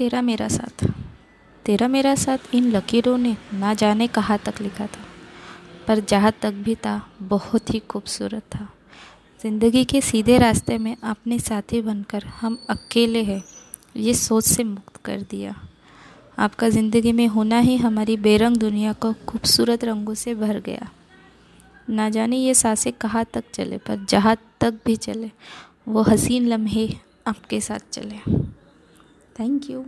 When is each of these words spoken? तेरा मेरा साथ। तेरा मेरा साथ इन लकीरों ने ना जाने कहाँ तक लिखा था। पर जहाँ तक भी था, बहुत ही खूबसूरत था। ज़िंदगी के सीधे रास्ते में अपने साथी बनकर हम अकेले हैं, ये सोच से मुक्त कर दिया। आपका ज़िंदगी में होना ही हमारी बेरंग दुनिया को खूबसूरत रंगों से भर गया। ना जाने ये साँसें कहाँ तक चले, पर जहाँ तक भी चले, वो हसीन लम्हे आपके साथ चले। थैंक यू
तेरा 0.00 0.20
मेरा 0.22 0.48
साथ। 0.48 0.84
तेरा 1.66 1.88
मेरा 1.88 2.14
साथ 2.14 2.54
इन 2.54 2.70
लकीरों 2.72 3.18
ने 3.18 3.36
ना 3.54 3.74
जाने 3.74 4.06
कहाँ 4.06 4.38
तक 4.38 4.60
लिखा 4.60 4.86
था। 4.86 5.04
पर 5.88 6.00
जहाँ 6.00 6.32
तक 6.42 6.52
भी 6.52 6.74
था, 6.74 7.10
बहुत 7.22 7.74
ही 7.74 7.78
खूबसूरत 7.78 8.42
था। 8.42 8.68
ज़िंदगी 9.42 9.84
के 9.84 10.00
सीधे 10.00 10.38
रास्ते 10.38 10.78
में 10.78 10.96
अपने 11.04 11.38
साथी 11.38 11.80
बनकर 11.80 12.24
हम 12.24 12.58
अकेले 12.70 13.22
हैं, 13.22 13.42
ये 13.96 14.14
सोच 14.14 14.44
से 14.44 14.64
मुक्त 14.64 14.96
कर 14.96 15.20
दिया। 15.20 15.54
आपका 16.38 16.68
ज़िंदगी 16.68 17.12
में 17.12 17.26
होना 17.26 17.58
ही 17.58 17.76
हमारी 17.76 18.16
बेरंग 18.16 18.56
दुनिया 18.56 18.92
को 18.92 19.12
खूबसूरत 19.12 19.84
रंगों 19.84 20.14
से 20.14 20.34
भर 20.34 20.60
गया। 20.60 20.88
ना 21.90 22.08
जाने 22.10 22.36
ये 22.36 22.54
साँसें 22.54 22.92
कहाँ 22.92 23.26
तक 23.34 23.44
चले, 23.54 23.78
पर 23.78 24.04
जहाँ 24.04 24.36
तक 24.60 24.80
भी 24.86 24.96
चले, 24.96 25.30
वो 25.88 26.02
हसीन 26.02 26.48
लम्हे 26.48 26.88
आपके 27.26 27.60
साथ 27.60 27.92
चले। 27.92 28.48
थैंक 29.40 29.70
यू 29.70 29.84